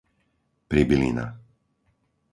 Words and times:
Pribylina 0.69 1.25